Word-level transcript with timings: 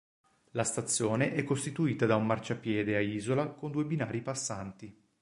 La 0.53 0.63
stazione 0.63 1.35
è 1.35 1.43
costituita 1.43 2.07
da 2.07 2.15
un 2.15 2.25
marciapiede 2.25 2.95
a 2.95 2.99
isola 3.01 3.49
con 3.49 3.69
due 3.69 3.85
binari 3.85 4.23
passanti. 4.23 4.99